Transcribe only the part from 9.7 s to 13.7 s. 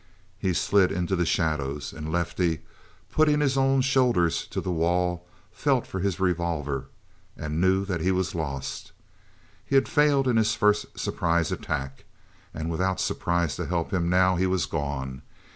had failed in his first surprise attack, and without surprise to